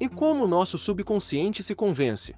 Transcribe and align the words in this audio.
E 0.00 0.08
como 0.08 0.44
o 0.44 0.48
nosso 0.48 0.78
subconsciente 0.78 1.60
se 1.60 1.74
convence? 1.74 2.32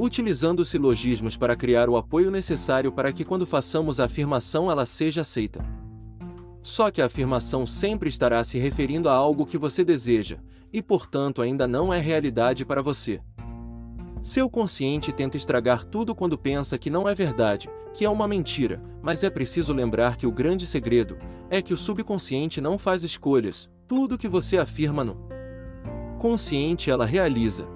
Utilizando 0.00 0.64
silogismos 0.64 1.36
para 1.36 1.54
criar 1.54 1.90
o 1.90 1.98
apoio 1.98 2.30
necessário 2.30 2.90
para 2.90 3.12
que, 3.12 3.26
quando 3.26 3.44
façamos 3.44 4.00
a 4.00 4.06
afirmação, 4.06 4.70
ela 4.70 4.86
seja 4.86 5.20
aceita. 5.20 5.62
Só 6.62 6.90
que 6.90 7.02
a 7.02 7.06
afirmação 7.06 7.66
sempre 7.66 8.08
estará 8.08 8.42
se 8.42 8.58
referindo 8.58 9.10
a 9.10 9.12
algo 9.12 9.44
que 9.44 9.58
você 9.58 9.84
deseja, 9.84 10.38
e 10.72 10.80
portanto 10.80 11.42
ainda 11.42 11.66
não 11.66 11.92
é 11.92 12.00
realidade 12.00 12.64
para 12.64 12.80
você. 12.80 13.20
Seu 14.22 14.48
consciente 14.48 15.12
tenta 15.12 15.36
estragar 15.36 15.84
tudo 15.84 16.14
quando 16.14 16.38
pensa 16.38 16.78
que 16.78 16.88
não 16.88 17.06
é 17.06 17.14
verdade, 17.14 17.68
que 17.92 18.04
é 18.04 18.08
uma 18.08 18.26
mentira, 18.26 18.82
mas 19.02 19.22
é 19.22 19.28
preciso 19.28 19.74
lembrar 19.74 20.16
que 20.16 20.26
o 20.26 20.32
grande 20.32 20.66
segredo 20.66 21.18
é 21.50 21.60
que 21.60 21.74
o 21.74 21.76
subconsciente 21.76 22.62
não 22.62 22.78
faz 22.78 23.02
escolhas, 23.02 23.68
tudo 23.86 24.16
que 24.16 24.28
você 24.28 24.56
afirma 24.56 25.04
no 25.04 25.31
consciente 26.22 26.88
ela 26.88 27.04
realiza. 27.04 27.66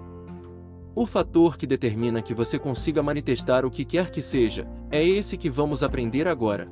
O 0.95 1.05
fator 1.05 1.57
que 1.57 1.67
determina 1.67 2.23
que 2.23 2.33
você 2.33 2.61
consiga 2.61 3.03
manifestar 3.03 3.65
o 3.65 3.71
que 3.73 3.85
quer 3.85 4.09
que 4.09 4.23
seja, 4.23 4.69
é 4.89 5.05
esse 5.05 5.37
que 5.37 5.51
vamos 5.51 5.83
aprender 5.83 6.29
agora. 6.29 6.71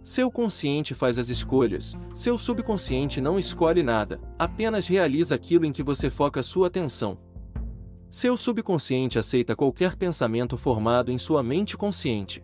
Seu 0.00 0.30
consciente 0.30 0.94
faz 0.94 1.18
as 1.18 1.30
escolhas, 1.30 1.96
seu 2.14 2.38
subconsciente 2.38 3.20
não 3.20 3.40
escolhe 3.40 3.82
nada, 3.82 4.20
apenas 4.38 4.86
realiza 4.86 5.34
aquilo 5.34 5.66
em 5.66 5.72
que 5.72 5.82
você 5.82 6.08
foca 6.08 6.44
sua 6.44 6.68
atenção. 6.68 7.18
Seu 8.08 8.36
subconsciente 8.36 9.18
aceita 9.18 9.56
qualquer 9.56 9.96
pensamento 9.96 10.56
formado 10.56 11.10
em 11.10 11.18
sua 11.18 11.42
mente 11.42 11.76
consciente. 11.76 12.40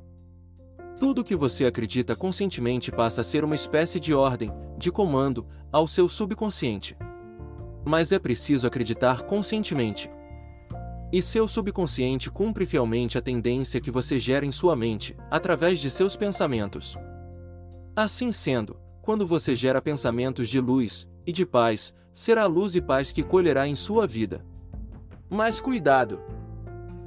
Tudo 0.98 1.22
que 1.22 1.36
você 1.36 1.66
acredita 1.66 2.16
conscientemente 2.16 2.90
passa 2.90 3.20
a 3.20 3.24
ser 3.24 3.44
uma 3.44 3.54
espécie 3.54 4.00
de 4.00 4.12
ordem, 4.12 4.50
de 4.76 4.90
comando, 4.90 5.46
ao 5.70 5.86
seu 5.86 6.08
subconsciente 6.08 6.96
mas 7.84 8.12
é 8.12 8.18
preciso 8.18 8.66
acreditar 8.66 9.22
conscientemente. 9.22 10.10
E 11.12 11.22
seu 11.22 11.46
subconsciente 11.46 12.30
cumpre 12.30 12.66
fielmente 12.66 13.16
a 13.18 13.22
tendência 13.22 13.80
que 13.80 13.90
você 13.90 14.18
gera 14.18 14.44
em 14.44 14.50
sua 14.50 14.74
mente, 14.74 15.16
através 15.30 15.78
de 15.78 15.90
seus 15.90 16.16
pensamentos. 16.16 16.96
Assim 17.94 18.32
sendo, 18.32 18.76
quando 19.00 19.26
você 19.26 19.54
gera 19.54 19.80
pensamentos 19.80 20.48
de 20.48 20.58
luz 20.58 21.06
e 21.26 21.32
de 21.32 21.46
paz, 21.46 21.92
será 22.12 22.46
luz 22.46 22.74
e 22.74 22.80
paz 22.80 23.12
que 23.12 23.22
colherá 23.22 23.68
em 23.68 23.76
sua 23.76 24.06
vida. 24.06 24.44
Mas 25.28 25.60
cuidado! 25.60 26.20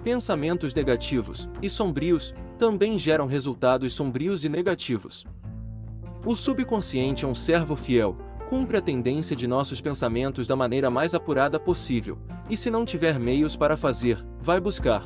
Pensamentos 0.04 0.74
negativos 0.74 1.50
e 1.62 1.70
sombrios 1.70 2.34
também 2.58 2.98
geram 2.98 3.26
resultados 3.26 3.94
sombrios 3.94 4.46
e 4.46 4.50
negativos. 4.50 5.26
O 6.26 6.36
subconsciente 6.36 7.26
é 7.26 7.28
um 7.28 7.36
servo 7.36 7.76
fiel, 7.76 8.18
cumpre 8.48 8.78
a 8.78 8.82
tendência 8.82 9.36
de 9.36 9.46
nossos 9.46 9.82
pensamentos 9.82 10.48
da 10.48 10.56
maneira 10.56 10.90
mais 10.90 11.14
apurada 11.14 11.60
possível, 11.60 12.18
e 12.50 12.56
se 12.56 12.72
não 12.72 12.86
tiver 12.86 13.20
meios 13.20 13.58
para 13.58 13.76
fazer, 13.76 14.26
vai 14.42 14.60
buscar. 14.60 15.04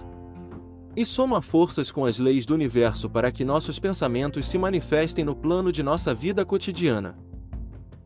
E 0.95 1.03
soma 1.03 1.41
forças 1.41 1.91
com 1.91 2.05
as 2.05 2.19
leis 2.19 2.45
do 2.45 2.53
universo 2.53 3.09
para 3.09 3.31
que 3.31 3.43
nossos 3.43 3.79
pensamentos 3.79 4.47
se 4.47 4.59
manifestem 4.59 5.25
no 5.25 5.35
plano 5.35 5.71
de 5.71 5.81
nossa 5.81 6.13
vida 6.13 6.45
cotidiana. 6.45 7.17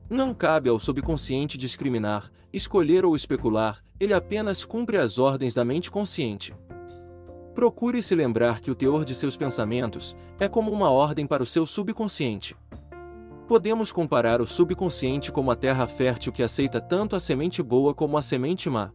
Não 0.09 0.33
cabe 0.33 0.69
ao 0.69 0.79
subconsciente 0.79 1.57
discriminar, 1.57 2.31
escolher 2.53 3.03
ou 3.03 3.13
especular, 3.13 3.83
ele 3.99 4.13
apenas 4.13 4.63
cumpre 4.63 4.97
as 4.97 5.17
ordens 5.17 5.53
da 5.53 5.65
mente 5.65 5.91
consciente. 5.91 6.55
Procure 7.53 8.01
se 8.01 8.15
lembrar 8.15 8.61
que 8.61 8.71
o 8.71 8.75
teor 8.75 9.03
de 9.03 9.15
seus 9.15 9.35
pensamentos 9.35 10.15
é 10.39 10.47
como 10.47 10.71
uma 10.71 10.89
ordem 10.89 11.25
para 11.25 11.43
o 11.43 11.45
seu 11.45 11.65
subconsciente. 11.65 12.55
Podemos 13.47 13.91
comparar 13.91 14.41
o 14.41 14.47
subconsciente 14.47 15.31
como 15.31 15.51
a 15.51 15.55
terra 15.55 15.85
fértil 15.85 16.31
que 16.31 16.41
aceita 16.41 16.81
tanto 16.81 17.15
a 17.15 17.19
semente 17.19 17.61
boa 17.61 17.93
como 17.93 18.17
a 18.17 18.21
semente 18.21 18.69
má. 18.69 18.91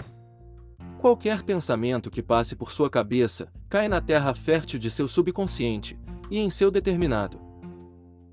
Qualquer 0.98 1.42
pensamento 1.42 2.10
que 2.10 2.22
passe 2.22 2.56
por 2.56 2.72
sua 2.72 2.90
cabeça 2.90 3.50
cai 3.68 3.88
na 3.88 4.00
terra 4.00 4.34
fértil 4.34 4.78
de 4.78 4.90
seu 4.90 5.06
subconsciente, 5.06 5.98
e 6.30 6.38
em 6.38 6.50
seu 6.50 6.70
determinado 6.70 7.50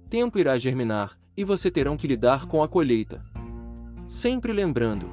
tempo 0.09 0.39
irá 0.39 0.57
germinar, 0.57 1.17
e 1.35 1.43
você 1.43 1.69
terão 1.69 1.97
que 1.97 2.07
lidar 2.07 2.47
com 2.47 2.63
a 2.63 2.67
colheita. 2.67 3.23
Sempre 4.07 4.53
lembrando: 4.53 5.07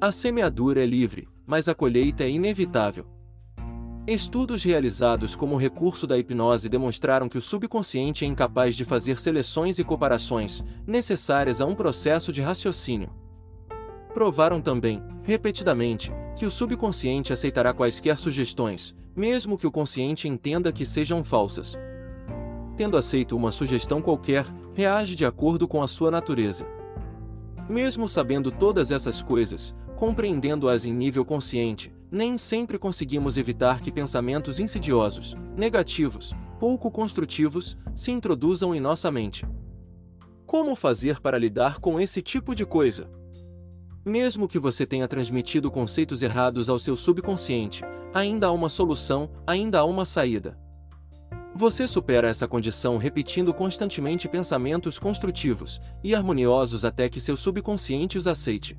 a 0.00 0.10
semeadura 0.12 0.82
é 0.82 0.86
livre, 0.86 1.28
mas 1.46 1.68
a 1.68 1.74
colheita 1.74 2.24
é 2.24 2.30
inevitável. 2.30 3.06
Estudos 4.06 4.62
realizados 4.62 5.34
como 5.34 5.56
recurso 5.56 6.06
da 6.06 6.16
hipnose 6.16 6.68
demonstraram 6.68 7.28
que 7.28 7.38
o 7.38 7.42
subconsciente 7.42 8.24
é 8.24 8.28
incapaz 8.28 8.76
de 8.76 8.84
fazer 8.84 9.18
seleções 9.18 9.80
e 9.80 9.84
comparações 9.84 10.62
necessárias 10.86 11.60
a 11.60 11.66
um 11.66 11.74
processo 11.74 12.30
de 12.30 12.40
raciocínio. 12.40 13.10
Provaram 14.14 14.60
também, 14.60 15.02
repetidamente, 15.24 16.12
que 16.36 16.46
o 16.46 16.50
subconsciente 16.52 17.32
aceitará 17.32 17.74
quaisquer 17.74 18.16
sugestões, 18.16 18.94
mesmo 19.14 19.58
que 19.58 19.66
o 19.66 19.72
consciente 19.72 20.28
entenda 20.28 20.70
que 20.70 20.86
sejam 20.86 21.24
falsas. 21.24 21.76
Tendo 22.76 22.96
aceito 22.96 23.36
uma 23.36 23.50
sugestão 23.50 24.00
qualquer, 24.00 24.46
reage 24.72 25.16
de 25.16 25.24
acordo 25.24 25.66
com 25.66 25.82
a 25.82 25.88
sua 25.88 26.12
natureza. 26.12 26.64
Mesmo 27.68 28.08
sabendo 28.08 28.52
todas 28.52 28.92
essas 28.92 29.20
coisas, 29.20 29.74
compreendendo-as 29.96 30.84
em 30.84 30.92
nível 30.92 31.24
consciente, 31.24 31.92
nem 32.16 32.38
sempre 32.38 32.78
conseguimos 32.78 33.36
evitar 33.36 33.80
que 33.80 33.92
pensamentos 33.92 34.58
insidiosos, 34.58 35.36
negativos, 35.54 36.32
pouco 36.58 36.90
construtivos, 36.90 37.76
se 37.94 38.10
introduzam 38.10 38.74
em 38.74 38.80
nossa 38.80 39.10
mente. 39.10 39.46
Como 40.46 40.74
fazer 40.74 41.20
para 41.20 41.38
lidar 41.38 41.78
com 41.78 42.00
esse 42.00 42.22
tipo 42.22 42.54
de 42.54 42.64
coisa? 42.64 43.10
Mesmo 44.02 44.48
que 44.48 44.58
você 44.58 44.86
tenha 44.86 45.06
transmitido 45.06 45.70
conceitos 45.70 46.22
errados 46.22 46.70
ao 46.70 46.78
seu 46.78 46.96
subconsciente, 46.96 47.84
ainda 48.14 48.46
há 48.46 48.52
uma 48.52 48.70
solução, 48.70 49.28
ainda 49.46 49.80
há 49.80 49.84
uma 49.84 50.06
saída. 50.06 50.58
Você 51.54 51.86
supera 51.86 52.28
essa 52.28 52.48
condição 52.48 52.96
repetindo 52.96 53.52
constantemente 53.52 54.26
pensamentos 54.26 54.98
construtivos 54.98 55.78
e 56.02 56.14
harmoniosos 56.14 56.82
até 56.82 57.10
que 57.10 57.20
seu 57.20 57.36
subconsciente 57.36 58.16
os 58.16 58.26
aceite. 58.26 58.78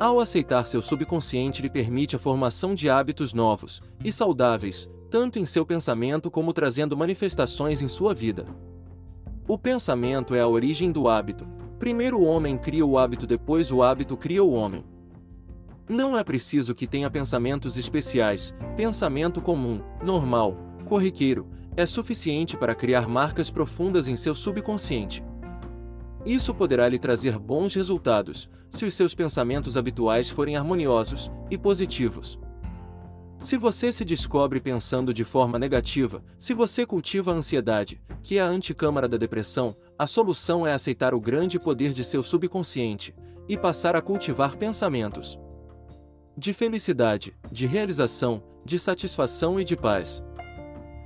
Ao 0.00 0.20
aceitar 0.20 0.64
seu 0.64 0.80
subconsciente 0.80 1.60
lhe 1.60 1.68
permite 1.68 2.14
a 2.14 2.20
formação 2.20 2.72
de 2.72 2.88
hábitos 2.88 3.34
novos 3.34 3.82
e 4.04 4.12
saudáveis, 4.12 4.88
tanto 5.10 5.40
em 5.40 5.44
seu 5.44 5.66
pensamento 5.66 6.30
como 6.30 6.52
trazendo 6.52 6.96
manifestações 6.96 7.82
em 7.82 7.88
sua 7.88 8.14
vida. 8.14 8.46
O 9.48 9.58
pensamento 9.58 10.36
é 10.36 10.40
a 10.40 10.46
origem 10.46 10.92
do 10.92 11.08
hábito. 11.08 11.48
Primeiro 11.80 12.20
o 12.20 12.24
homem 12.24 12.56
cria 12.56 12.86
o 12.86 12.96
hábito, 12.96 13.26
depois 13.26 13.72
o 13.72 13.82
hábito 13.82 14.16
cria 14.16 14.44
o 14.44 14.52
homem. 14.52 14.84
Não 15.88 16.16
é 16.16 16.22
preciso 16.22 16.76
que 16.76 16.86
tenha 16.86 17.10
pensamentos 17.10 17.76
especiais, 17.76 18.54
pensamento 18.76 19.40
comum, 19.40 19.82
normal, 20.04 20.56
corriqueiro, 20.84 21.48
é 21.76 21.84
suficiente 21.86 22.56
para 22.56 22.74
criar 22.74 23.08
marcas 23.08 23.50
profundas 23.50 24.06
em 24.06 24.14
seu 24.14 24.34
subconsciente. 24.34 25.24
Isso 26.24 26.54
poderá 26.54 26.88
lhe 26.88 26.98
trazer 26.98 27.38
bons 27.38 27.74
resultados, 27.74 28.48
se 28.70 28.84
os 28.84 28.94
seus 28.94 29.14
pensamentos 29.14 29.76
habituais 29.76 30.28
forem 30.28 30.56
harmoniosos 30.56 31.30
e 31.50 31.56
positivos. 31.56 32.38
Se 33.40 33.56
você 33.56 33.92
se 33.92 34.04
descobre 34.04 34.60
pensando 34.60 35.14
de 35.14 35.22
forma 35.22 35.58
negativa, 35.58 36.24
se 36.36 36.52
você 36.52 36.84
cultiva 36.84 37.30
a 37.30 37.34
ansiedade, 37.34 38.02
que 38.20 38.36
é 38.36 38.40
a 38.40 38.46
anticâmara 38.46 39.06
da 39.06 39.16
depressão, 39.16 39.76
a 39.96 40.06
solução 40.08 40.66
é 40.66 40.72
aceitar 40.72 41.14
o 41.14 41.20
grande 41.20 41.58
poder 41.58 41.92
de 41.92 42.02
seu 42.02 42.22
subconsciente 42.22 43.14
e 43.48 43.56
passar 43.56 43.94
a 43.94 44.02
cultivar 44.02 44.56
pensamentos 44.56 45.38
de 46.36 46.52
felicidade, 46.52 47.36
de 47.50 47.66
realização, 47.66 48.40
de 48.64 48.78
satisfação 48.78 49.58
e 49.58 49.64
de 49.64 49.76
paz. 49.76 50.22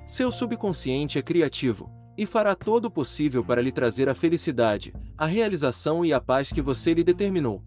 Seu 0.05 0.31
subconsciente 0.31 1.19
é 1.19 1.23
criativo, 1.23 1.91
e 2.17 2.26
fará 2.26 2.55
todo 2.55 2.87
o 2.87 2.91
possível 2.91 3.44
para 3.44 3.62
lhe 3.62 3.73
trazer 3.73 4.09
a 4.09 4.14
felicidade, 4.14 4.94
a 5.17 5.26
realização 5.26 6.05
e 6.05 6.12
a 6.12 6.20
paz 6.20 6.53
que 6.53 6.62
você 6.62 6.94
lhe 6.94 7.05
determinou. 7.05 7.62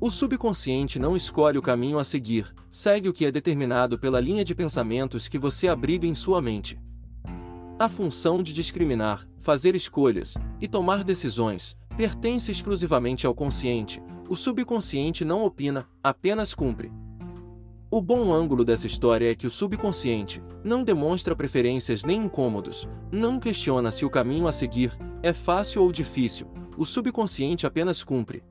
O 0.00 0.10
subconsciente 0.10 0.98
não 0.98 1.16
escolhe 1.16 1.58
o 1.58 1.62
caminho 1.62 1.98
a 1.98 2.04
seguir, 2.04 2.54
segue 2.70 3.08
o 3.08 3.12
que 3.12 3.26
é 3.26 3.30
determinado 3.30 3.98
pela 3.98 4.18
linha 4.18 4.44
de 4.44 4.54
pensamentos 4.54 5.28
que 5.28 5.38
você 5.38 5.68
abriga 5.68 6.06
em 6.06 6.14
sua 6.14 6.40
mente. 6.40 6.80
A 7.78 7.88
função 7.88 8.42
de 8.42 8.52
discriminar, 8.52 9.28
fazer 9.40 9.74
escolhas 9.74 10.34
e 10.60 10.66
tomar 10.66 11.04
decisões 11.04 11.76
pertence 11.96 12.50
exclusivamente 12.50 13.26
ao 13.26 13.34
consciente. 13.34 14.02
O 14.28 14.36
subconsciente 14.36 15.24
não 15.24 15.44
opina, 15.44 15.86
apenas 16.02 16.54
cumpre. 16.54 16.90
O 17.92 18.00
bom 18.00 18.32
ângulo 18.32 18.64
dessa 18.64 18.86
história 18.86 19.32
é 19.32 19.34
que 19.34 19.48
o 19.48 19.50
subconsciente 19.50 20.40
não 20.62 20.84
demonstra 20.84 21.34
preferências 21.34 22.04
nem 22.04 22.22
incômodos, 22.22 22.88
não 23.10 23.40
questiona 23.40 23.90
se 23.90 24.04
o 24.04 24.10
caminho 24.10 24.46
a 24.46 24.52
seguir 24.52 24.96
é 25.24 25.32
fácil 25.32 25.82
ou 25.82 25.90
difícil, 25.90 26.46
o 26.78 26.84
subconsciente 26.86 27.66
apenas 27.66 28.04
cumpre. 28.04 28.44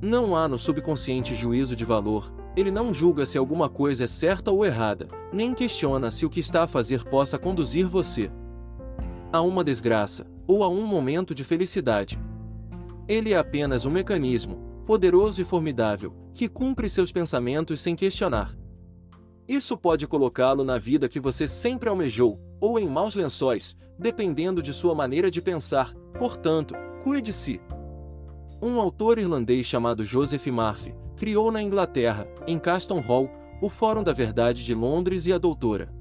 Não 0.00 0.34
há 0.34 0.48
no 0.48 0.56
subconsciente 0.56 1.34
juízo 1.34 1.76
de 1.76 1.84
valor, 1.84 2.32
ele 2.56 2.70
não 2.70 2.94
julga 2.94 3.26
se 3.26 3.36
alguma 3.36 3.68
coisa 3.68 4.04
é 4.04 4.06
certa 4.06 4.50
ou 4.50 4.64
errada, 4.64 5.08
nem 5.30 5.52
questiona 5.52 6.10
se 6.10 6.24
o 6.24 6.30
que 6.30 6.40
está 6.40 6.62
a 6.62 6.66
fazer 6.66 7.04
possa 7.04 7.38
conduzir 7.38 7.86
você 7.86 8.30
a 9.30 9.42
uma 9.42 9.62
desgraça 9.62 10.26
ou 10.46 10.64
a 10.64 10.70
um 10.70 10.86
momento 10.86 11.34
de 11.34 11.44
felicidade. 11.44 12.18
Ele 13.06 13.34
é 13.34 13.36
apenas 13.36 13.84
um 13.84 13.90
mecanismo, 13.90 14.56
poderoso 14.86 15.42
e 15.42 15.44
formidável, 15.44 16.14
que 16.38 16.48
cumpre 16.48 16.88
seus 16.88 17.10
pensamentos 17.10 17.80
sem 17.80 17.96
questionar. 17.96 18.56
Isso 19.48 19.76
pode 19.76 20.06
colocá-lo 20.06 20.62
na 20.62 20.78
vida 20.78 21.08
que 21.08 21.18
você 21.18 21.48
sempre 21.48 21.88
almejou, 21.88 22.38
ou 22.60 22.78
em 22.78 22.86
maus 22.86 23.16
lençóis, 23.16 23.74
dependendo 23.98 24.62
de 24.62 24.72
sua 24.72 24.94
maneira 24.94 25.32
de 25.32 25.42
pensar, 25.42 25.92
portanto, 26.16 26.76
cuide-se. 27.02 27.60
Um 28.62 28.80
autor 28.80 29.18
irlandês 29.18 29.66
chamado 29.66 30.04
Joseph 30.04 30.46
Murphy 30.46 30.94
criou 31.16 31.50
na 31.50 31.60
Inglaterra, 31.60 32.28
em 32.46 32.56
Caston 32.56 33.00
Hall, 33.00 33.28
o 33.60 33.68
Fórum 33.68 34.04
da 34.04 34.12
Verdade 34.12 34.64
de 34.64 34.76
Londres 34.76 35.26
e 35.26 35.32
a 35.32 35.38
doutora 35.38 35.92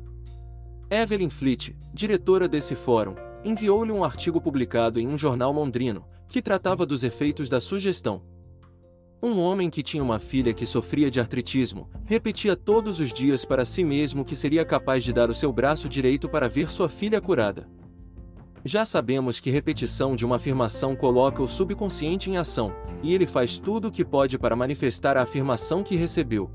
Evelyn 0.87 1.31
Fleet, 1.31 1.75
diretora 1.91 2.47
desse 2.47 2.75
fórum, 2.75 3.15
enviou-lhe 3.43 3.91
um 3.91 4.03
artigo 4.03 4.39
publicado 4.39 4.99
em 4.99 5.07
um 5.07 5.17
jornal 5.17 5.51
londrino, 5.51 6.05
que 6.29 6.43
tratava 6.43 6.85
dos 6.85 7.03
efeitos 7.03 7.49
da 7.49 7.59
sugestão. 7.59 8.36
Um 9.21 9.39
homem 9.39 9.67
que 9.67 9.81
tinha 9.81 10.03
uma 10.03 10.19
filha 10.19 10.53
que 10.53 10.63
sofria 10.63 11.09
de 11.09 11.19
artritismo, 11.19 11.89
repetia 12.05 12.55
todos 12.55 12.99
os 12.99 13.11
dias 13.11 13.43
para 13.43 13.65
si 13.65 13.83
mesmo 13.83 14.23
que 14.23 14.35
seria 14.35 14.63
capaz 14.63 15.03
de 15.03 15.11
dar 15.11 15.27
o 15.27 15.33
seu 15.33 15.51
braço 15.51 15.89
direito 15.89 16.29
para 16.29 16.47
ver 16.47 16.71
sua 16.71 16.87
filha 16.87 17.19
curada. 17.19 17.67
Já 18.63 18.85
sabemos 18.85 19.39
que 19.39 19.49
repetição 19.49 20.15
de 20.15 20.23
uma 20.23 20.35
afirmação 20.35 20.95
coloca 20.95 21.41
o 21.41 21.47
subconsciente 21.47 22.29
em 22.29 22.37
ação, 22.37 22.71
e 23.01 23.11
ele 23.11 23.25
faz 23.25 23.57
tudo 23.57 23.87
o 23.87 23.91
que 23.91 24.05
pode 24.05 24.37
para 24.37 24.55
manifestar 24.55 25.17
a 25.17 25.23
afirmação 25.23 25.81
que 25.81 25.95
recebeu. 25.95 26.51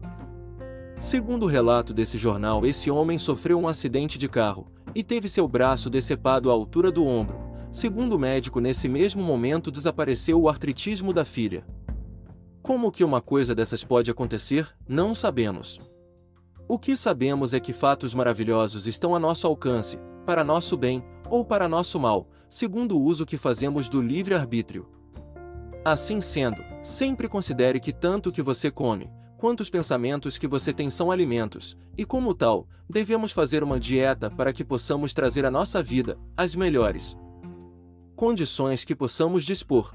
Segundo 0.96 1.44
o 1.44 1.48
relato 1.48 1.92
desse 1.92 2.16
jornal, 2.16 2.64
esse 2.64 2.88
homem 2.92 3.18
sofreu 3.18 3.58
um 3.58 3.66
acidente 3.66 4.16
de 4.18 4.28
carro 4.28 4.70
e 4.94 5.02
teve 5.02 5.28
seu 5.28 5.48
braço 5.48 5.90
decepado 5.90 6.48
à 6.48 6.52
altura 6.52 6.92
do 6.92 7.04
ombro. 7.04 7.40
Segundo 7.72 8.12
o 8.12 8.18
médico, 8.20 8.60
nesse 8.60 8.88
mesmo 8.88 9.20
momento 9.20 9.68
desapareceu 9.68 10.40
o 10.40 10.48
artritismo 10.48 11.12
da 11.12 11.24
filha. 11.24 11.66
Como 12.62 12.92
que 12.92 13.02
uma 13.02 13.20
coisa 13.20 13.56
dessas 13.56 13.82
pode 13.82 14.08
acontecer, 14.08 14.72
não 14.88 15.16
sabemos. 15.16 15.80
O 16.68 16.78
que 16.78 16.96
sabemos 16.96 17.52
é 17.52 17.58
que 17.58 17.72
fatos 17.72 18.14
maravilhosos 18.14 18.86
estão 18.86 19.16
a 19.16 19.18
nosso 19.18 19.48
alcance, 19.48 19.98
para 20.24 20.44
nosso 20.44 20.76
bem 20.76 21.02
ou 21.28 21.44
para 21.44 21.68
nosso 21.68 21.98
mal, 21.98 22.28
segundo 22.48 22.96
o 22.96 23.02
uso 23.02 23.26
que 23.26 23.36
fazemos 23.36 23.88
do 23.88 24.00
livre-arbítrio. 24.00 24.88
Assim 25.84 26.20
sendo, 26.20 26.62
sempre 26.82 27.28
considere 27.28 27.80
que 27.80 27.92
tanto 27.92 28.30
que 28.30 28.40
você 28.40 28.70
come, 28.70 29.10
quanto 29.38 29.60
os 29.60 29.68
pensamentos 29.68 30.38
que 30.38 30.46
você 30.46 30.72
tem 30.72 30.88
são 30.88 31.10
alimentos, 31.10 31.76
e 31.98 32.04
como 32.04 32.32
tal, 32.32 32.68
devemos 32.88 33.32
fazer 33.32 33.64
uma 33.64 33.80
dieta 33.80 34.30
para 34.30 34.52
que 34.52 34.64
possamos 34.64 35.12
trazer 35.12 35.44
à 35.44 35.50
nossa 35.50 35.82
vida 35.82 36.16
as 36.36 36.54
melhores 36.54 37.16
condições 38.14 38.84
que 38.84 38.94
possamos 38.94 39.44
dispor. 39.44 39.92